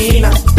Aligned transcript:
oficina. 0.00 0.49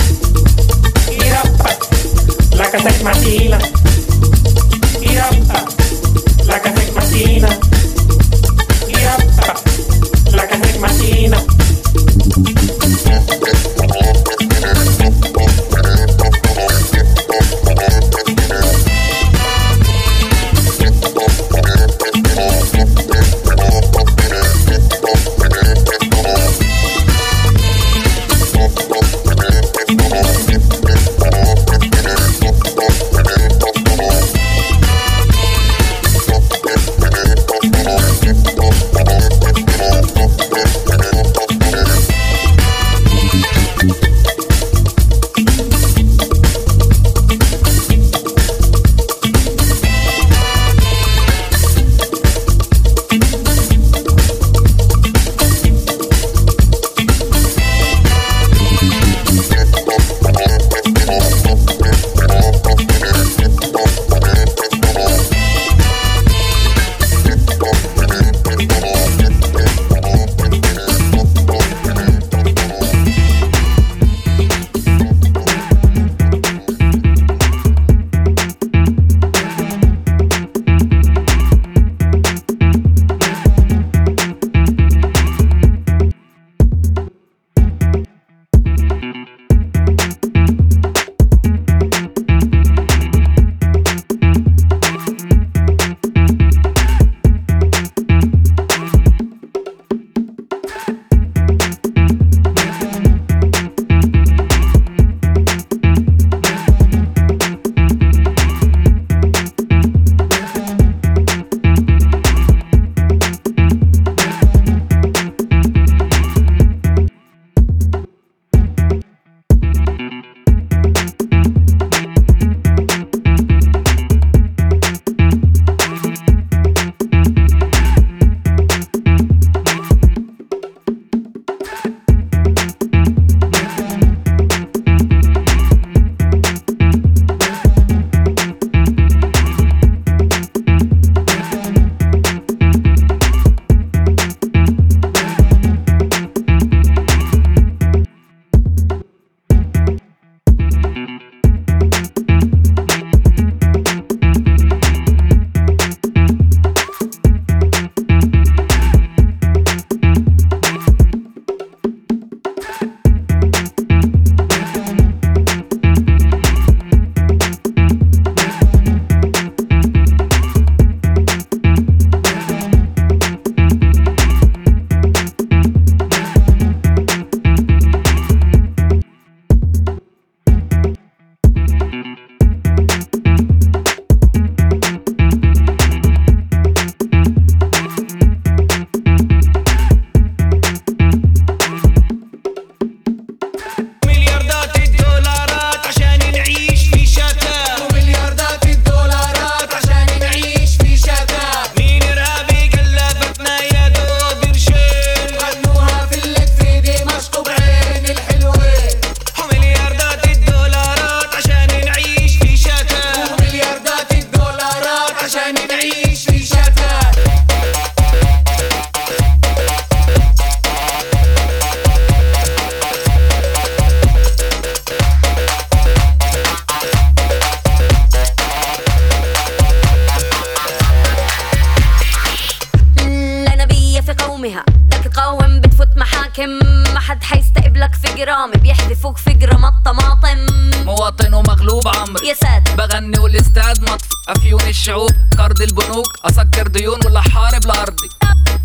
أسكر 246.25 246.67
ديون 246.67 246.99
ولا 247.05 247.21
حارب 247.21 247.65
لأرضي. 247.65 248.09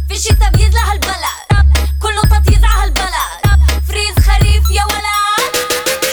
في 0.08 0.14
الشتا 0.14 0.48
بيزلع 0.48 0.92
هالبلد. 0.92 1.76
كله 2.02 2.22
تطيز 2.22 2.64
على 2.64 2.82
هالبلد. 2.82 3.60
فريز 3.88 4.26
خريف 4.26 4.70
يا 4.70 4.84
ولد. 4.84 5.66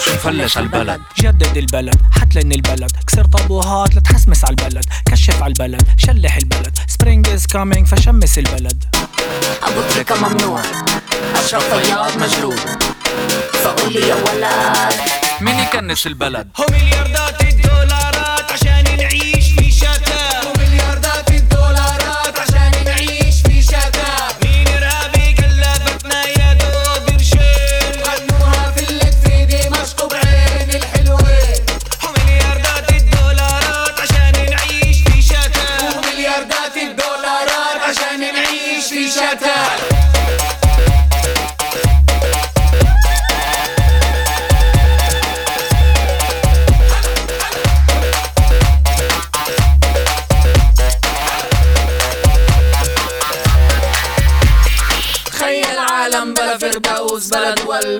شو 0.04 0.14
مفلش 0.14 0.58
هالبلد 0.58 1.00
جدد 1.18 1.56
البلد. 1.56 2.00
حتلن 2.12 2.52
البلد. 2.52 2.90
كسر 3.06 3.24
طابوهات 3.24 3.94
لتحسمس 3.94 4.44
على 4.44 4.56
البلد. 4.60 4.84
كشف 5.06 5.42
على 5.42 5.52
البلد. 5.52 5.88
شلح 5.96 6.36
البلد. 6.36 6.78
سبرينج 6.88 7.28
از 7.28 7.46
كامينج 7.46 7.86
فشمس 7.86 8.38
البلد. 8.38 8.84
أبو 9.62 9.80
تريكة 9.90 10.28
ممنوع. 10.28 10.62
أشرف 11.34 11.74
طيار 11.74 12.18
مجروح 12.18 12.64
فقول 13.64 13.92
لي 13.92 14.08
يا 14.08 14.14
ولد. 14.14 14.94
مين 15.40 15.58
يكنس 15.58 16.06
البلد؟ 16.06 16.48
هو 16.56 16.66
ملياردات 16.70 17.42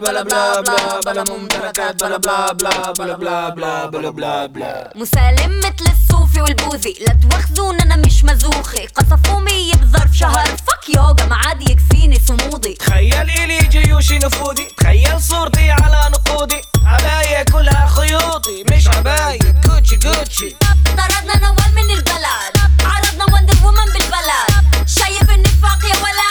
بلا 0.01 0.23
بلا 0.23 0.61
بلا 0.61 1.01
بلا 1.01 1.01
بلا 1.01 1.25
ممتلكات 1.35 2.05
بلا 2.05 2.17
بلا 2.17 2.53
بلا 2.53 2.93
بلا 2.93 3.15
بلا 3.15 3.49
بلا 3.49 3.87
بلا 3.87 4.11
بلا 4.11 4.47
بلا 4.47 4.93
مسالم 4.95 5.59
مثل 5.59 5.93
الصوفي 5.93 6.41
والبوذي 6.41 6.97
لا 7.01 7.19
تواخذون 7.23 7.81
أنا 7.81 7.97
مش 7.97 8.25
مزوخي. 8.25 8.87
قصفوا 8.87 9.41
مية 9.41 9.75
بظرف 9.75 10.13
شهر. 10.15 10.47
فك 10.47 10.89
يوغا 10.95 11.27
ما 11.27 11.37
عاد 11.37 11.71
يكفيني 11.71 12.21
صمودي. 12.29 12.75
تخيل 12.75 13.31
إلي 13.31 13.59
جيوش 13.59 14.13
نفودي 14.13 14.65
تخيل 14.77 15.21
صورتي 15.23 15.71
على 15.71 16.11
نقودي. 16.13 16.63
عباية 16.85 17.43
كلها 17.43 17.87
خيوطي. 17.87 18.65
مش 18.71 18.89
عباية 18.89 19.39
كوتشي 19.67 19.97
كوتشي 19.97 20.57
طردنا 20.97 21.39
نوال 21.39 21.75
من 21.75 21.91
البلد. 21.91 22.55
عرضنا 22.85 23.25
وندر 23.35 23.55
وومن 23.65 23.87
بالبلد. 23.93 24.49
شايف 24.87 25.31
النفاق 25.31 25.85
يا 25.85 25.97
ولد. 25.97 26.24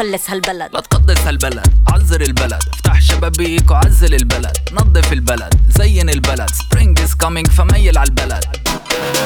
شو 0.00 0.06
مفلس 0.06 0.30
هالبلد. 0.30 0.70
لا 0.74 0.80
تقدس 0.80 1.18
هالبلد 1.18 1.74
عزر 1.88 2.20
البلد. 2.20 2.62
افتح 2.72 3.00
شبابيك 3.00 3.70
وعزل 3.70 4.14
البلد. 4.14 4.56
نظف 4.72 5.12
البلد 5.12 5.54
زين 5.78 6.10
البلد. 6.10 6.50
سبرينج 6.50 7.00
از 7.00 7.14
كامينج 7.14 7.48
فميل 7.48 7.98
على 7.98 8.08
البلد. 8.08 8.44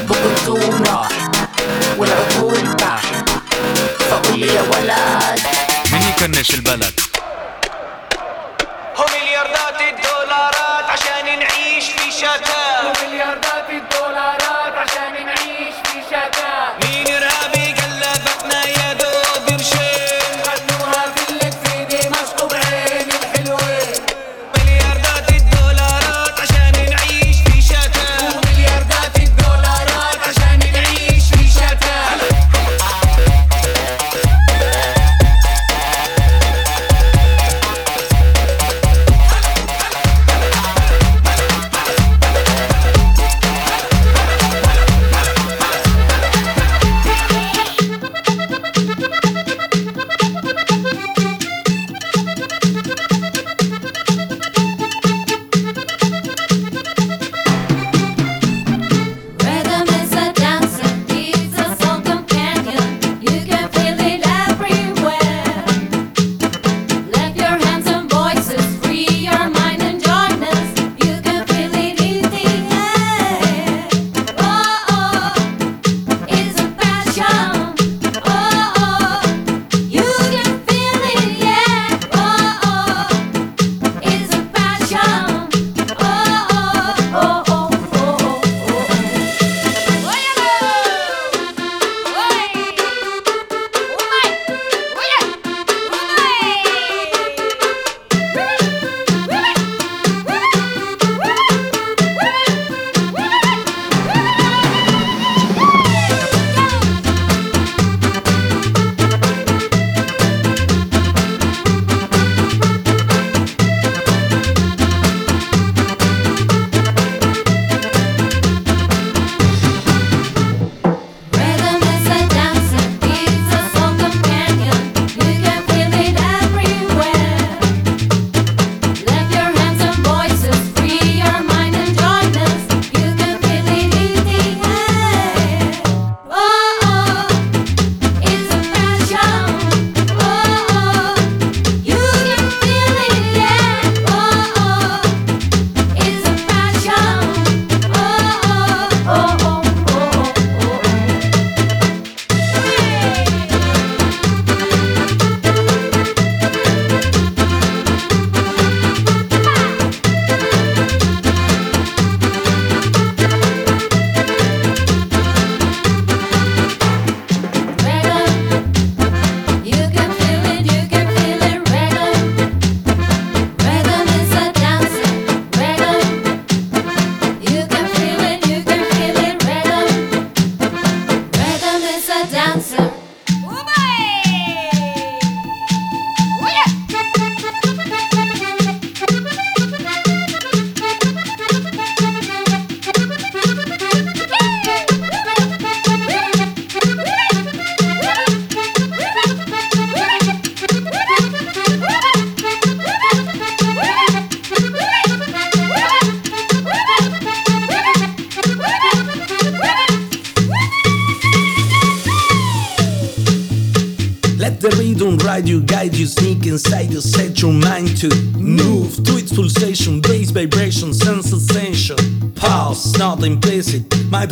بكرتون 0.09 0.83
راح 0.87 1.31
والعقول 1.99 2.76
باح 2.76 3.02
فقول 4.11 4.40
لي 4.40 4.47
يا 4.47 4.62
ولد. 4.62 5.40
مين 5.93 6.02
يكنش 6.02 6.54
البلد؟ 6.54 7.00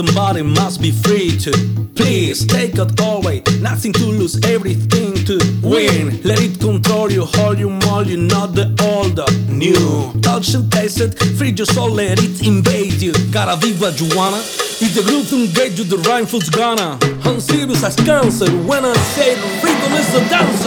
Mind 0.01 0.09
and 0.09 0.15
body 0.15 0.43
must 0.43 0.81
be 0.81 0.91
free 0.91 1.37
to. 1.37 1.51
Please 1.95 2.47
take 2.47 2.75
it 2.75 3.01
away. 3.01 3.43
nothing 3.61 3.93
to 3.93 4.05
lose, 4.05 4.41
everything 4.45 5.13
to 5.27 5.39
win. 5.63 6.21
Let 6.23 6.41
it 6.41 6.59
control 6.61 7.11
you, 7.11 7.25
hold 7.25 7.59
you, 7.59 7.69
mold 7.69 8.07
you, 8.07 8.17
not 8.17 8.55
the 8.55 8.67
old, 8.81 9.17
the 9.17 9.27
new. 9.49 10.21
Touch 10.23 10.55
and 10.55 10.71
taste 10.73 11.01
it, 11.01 11.19
free 11.37 11.51
your 11.51 11.67
soul, 11.67 11.91
let 11.91 12.19
it 12.23 12.47
invade 12.47 13.03
you. 13.03 13.13
Gotta 13.31 13.61
be 13.61 13.75
what 13.75 14.01
you 14.01 14.09
wanna. 14.17 14.39
If 14.81 14.95
the 14.95 15.03
groove 15.03 15.29
don't 15.29 15.79
you, 15.79 15.85
the 15.85 15.99
rhyme 16.09 16.27
fool's 16.27 16.49
gonna. 16.49 16.99
I'm 17.25 17.41
serious 17.41 17.85
as 17.85 17.97
cancer 17.97 18.51
when 18.65 18.85
I 18.85 18.95
say 19.15 19.35
the 19.35 19.49
rhythm 19.63 19.93
is 19.93 20.13
the 20.13 20.21
dancer. 20.31 20.62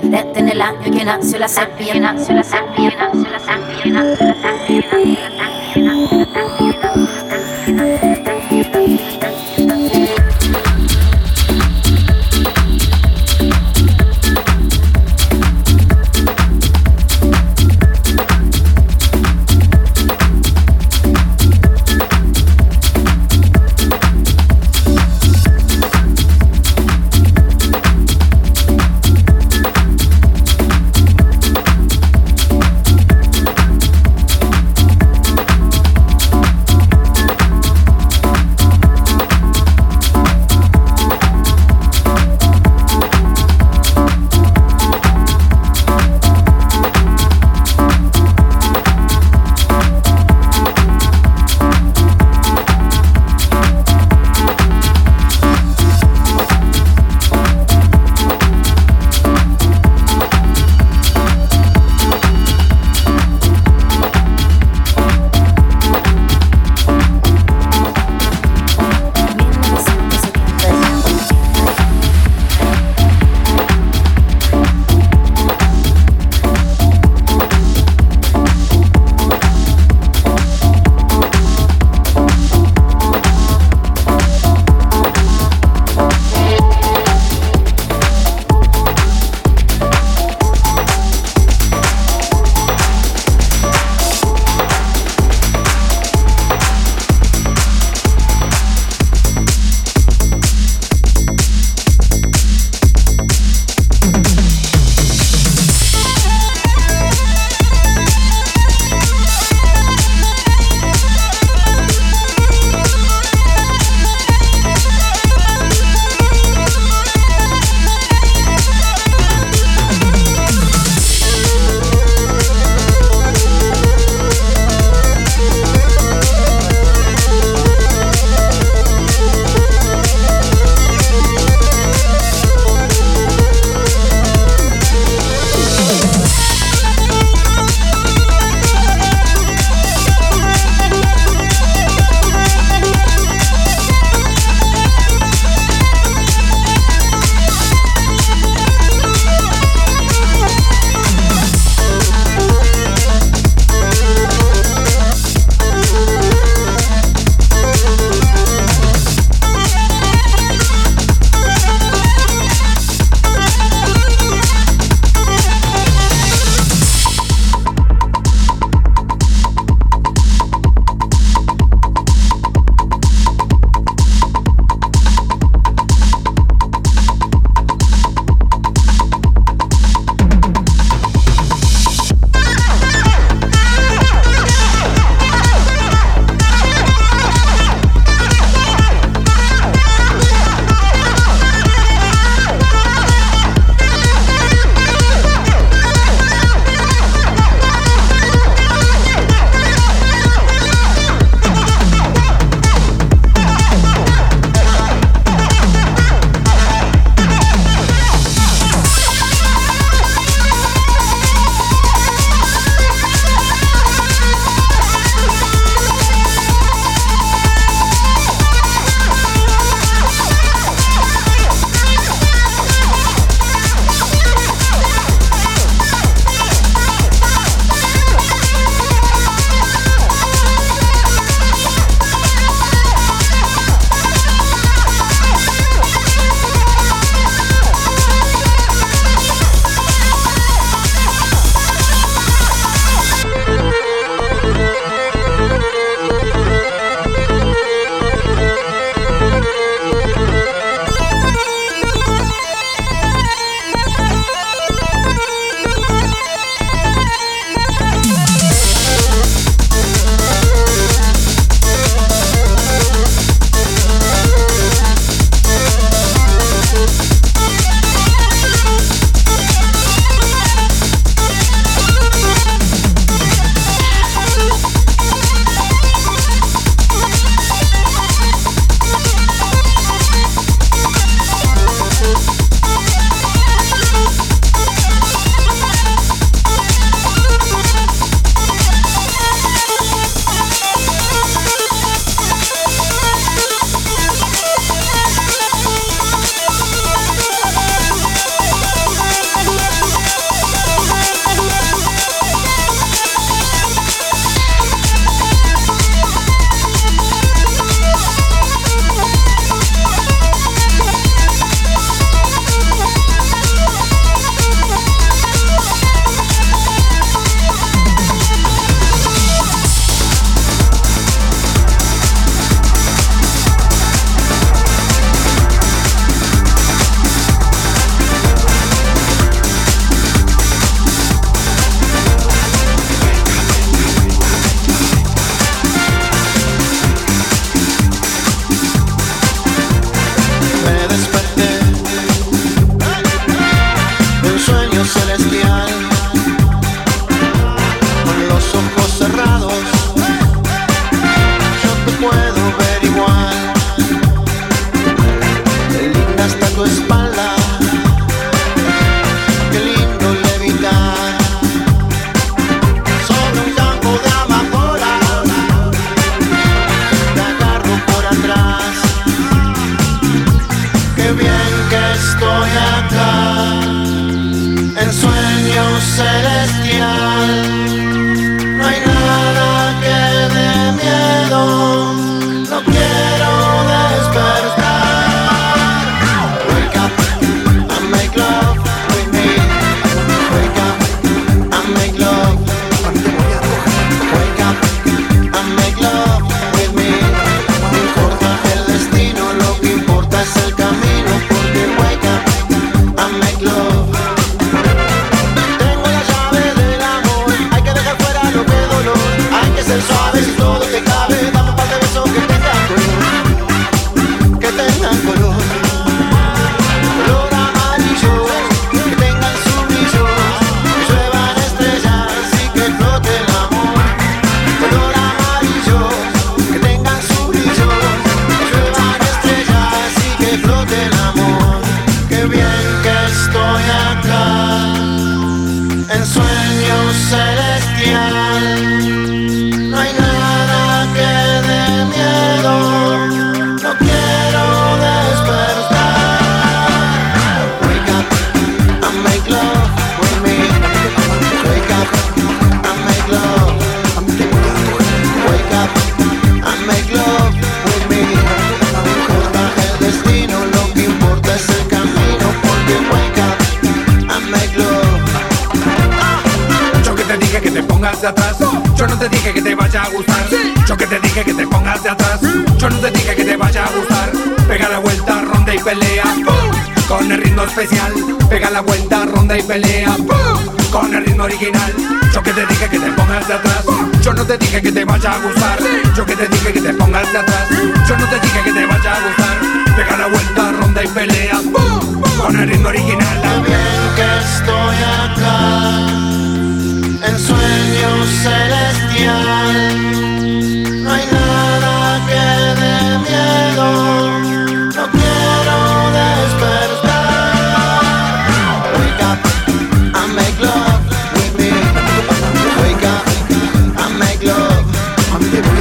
fue 0.00 0.24
desde 0.34 0.52
el 0.52 0.60
año 0.60 0.80
que 0.82 1.04
nació 1.04 1.38
la 1.38 1.48
serpiente. 1.48 2.13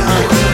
Wake 0.05 0.52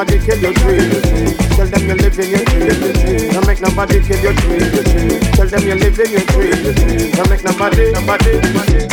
nobody 0.00 0.24
kill 0.24 0.38
your 0.38 0.52
dream. 0.54 1.36
Tell 1.56 1.66
them 1.66 1.86
you're 1.86 1.96
living 1.96 2.30
your 2.30 2.44
dream. 2.44 3.32
Don't 3.32 3.46
make 3.46 3.60
nobody 3.60 4.00
kill 4.00 4.20
your 4.20 4.32
dream. 4.32 5.20
Tell 5.34 5.46
them 5.46 5.66
you're 5.66 5.76
living 5.76 6.10
your 6.10 6.24
dream. 6.32 7.12
Don't 7.12 7.28
make 7.28 7.44
nobody, 7.44 7.92
nobody, 7.92 8.40
nobody. 8.40 8.89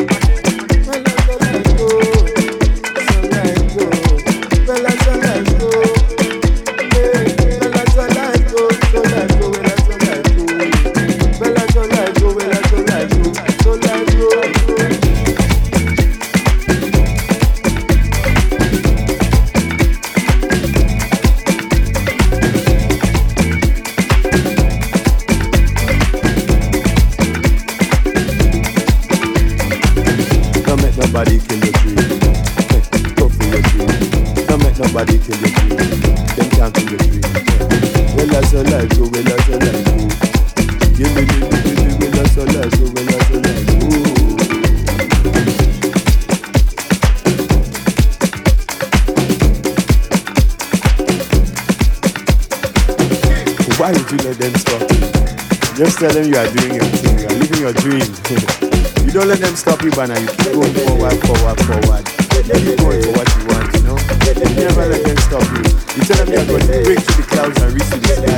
You 56.38 56.44
are 56.44 56.54
doing 56.54 56.76
your 56.76 56.86
thing, 57.02 57.18
you 57.18 57.26
are 57.26 57.40
living 57.42 57.62
your 57.66 57.74
dream. 57.82 58.06
you 59.02 59.10
don't 59.10 59.26
let 59.26 59.42
them 59.42 59.56
stop 59.58 59.82
you, 59.82 59.90
but 59.90 60.06
now 60.06 60.20
you 60.22 60.30
keep 60.38 60.54
going 60.54 60.70
forward, 60.86 61.18
forward, 61.26 61.58
forward. 61.66 62.06
You 62.46 62.54
keep 62.62 62.78
going 62.78 63.02
for 63.02 63.14
what 63.18 63.26
you 63.26 63.44
want, 63.50 63.66
you 63.74 63.82
know? 63.82 63.98
You 64.38 64.54
never 64.54 64.86
let 64.86 65.02
them 65.02 65.18
stop 65.26 65.42
you. 65.50 65.66
You 65.98 66.04
tell 66.06 66.22
them 66.22 66.30
you 66.30 66.38
are 66.38 66.46
going 66.46 66.62
to 66.62 66.78
break 66.86 67.02
through 67.02 67.18
the 67.18 67.30
clouds 67.34 67.58
and 67.58 67.74
reach 67.74 67.90
to 67.90 67.98
the 67.98 68.14
sky. 68.22 68.38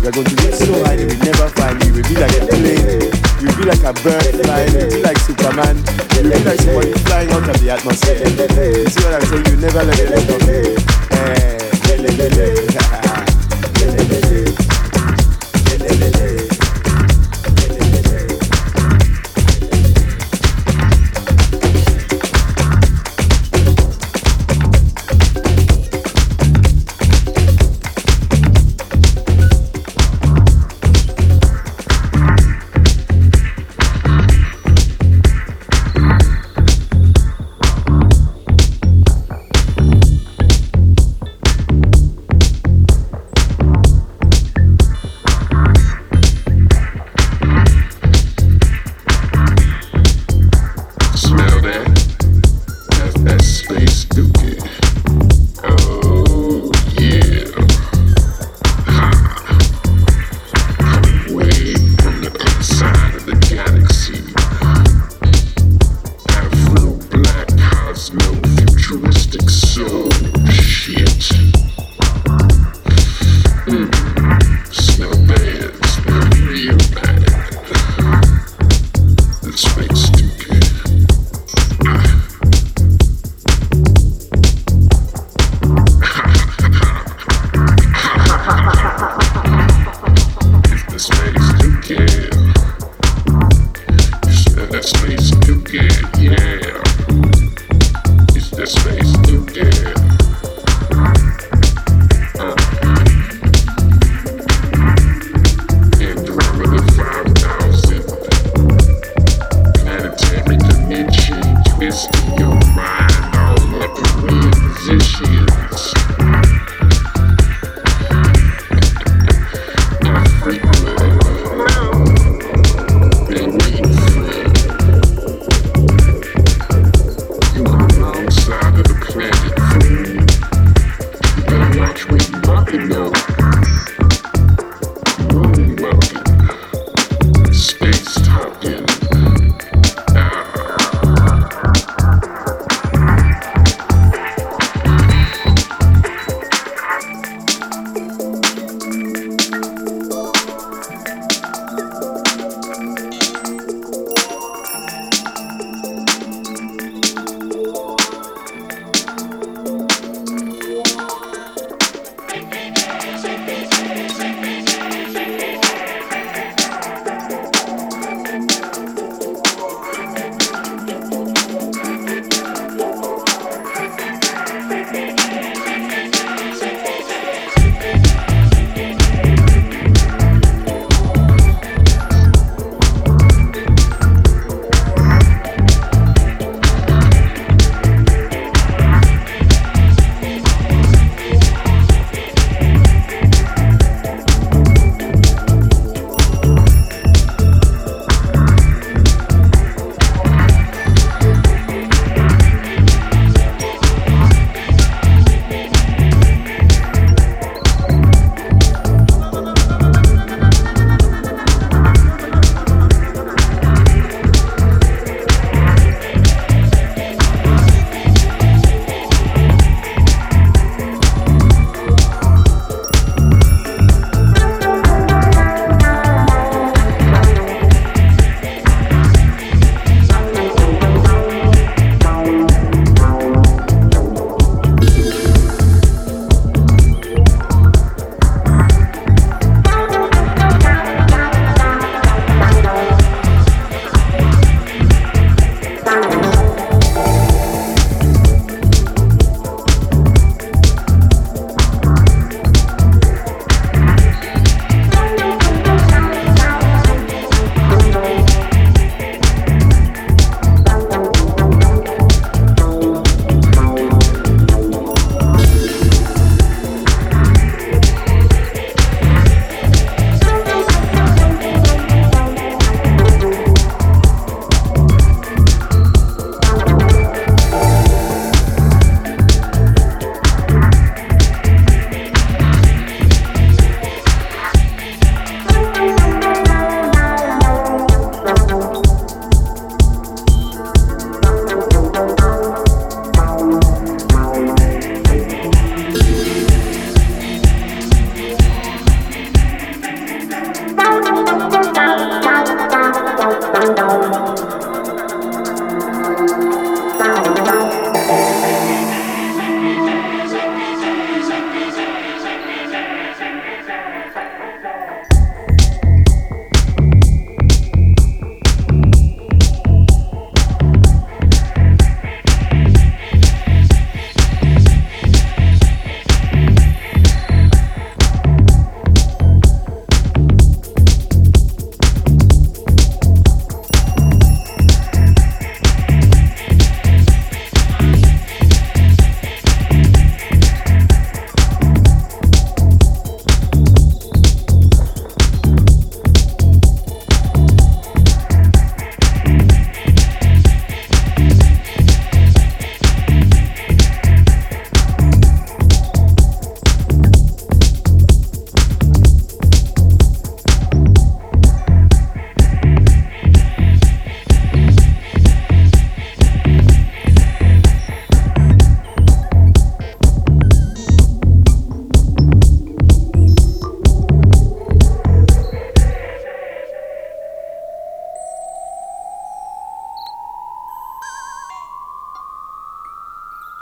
You 0.00 0.08
are 0.08 0.14
going 0.16 0.24
to 0.24 0.36
reach 0.40 0.56
so 0.56 0.72
high 0.80 0.96
they 0.96 1.04
will 1.04 1.20
never 1.20 1.52
find 1.52 1.76
you. 1.84 1.92
You 1.92 2.00
will 2.00 2.08
be 2.08 2.16
like 2.16 2.32
a 2.32 2.48
plane. 2.48 3.12
You 3.44 3.52
will 3.52 3.58
be 3.60 3.64
like 3.68 3.84
a 3.84 3.92
bird 4.00 4.24
flying. 4.40 4.72
You 4.72 4.80
will 4.80 4.96
be 4.96 5.02
like 5.04 5.20
Superman. 5.20 5.76
You 6.16 6.24
will 6.24 6.32
be 6.32 6.44
like 6.48 6.60
somebody 6.64 6.92
flying 7.04 7.28
out 7.28 7.44
of 7.44 7.60
the 7.60 7.68
atmosphere. 7.76 8.24